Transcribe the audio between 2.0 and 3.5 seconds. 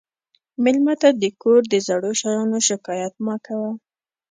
شیانو شکایت مه